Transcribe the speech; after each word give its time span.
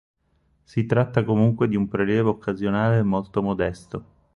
Si 0.65 0.87
tratta 0.87 1.23
comunque 1.23 1.67
di 1.67 1.75
un 1.75 1.87
prelievo 1.87 2.31
occasionale 2.31 2.97
e 2.97 3.03
molto 3.03 3.43
modesto. 3.43 4.05